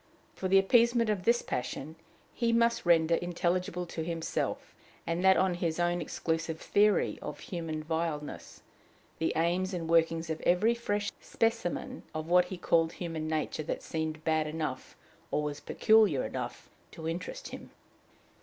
[0.33, 1.95] For the appeasement of this passion,
[2.33, 4.73] he must render intelligible to himself,
[5.05, 8.63] and that on his own exclusive theory of human vileness,
[9.19, 13.83] the aims and workings of every fresh specimen of what he called human nature that
[13.83, 14.97] seemed bad enough,
[15.29, 17.69] or was peculiar enough to interest him.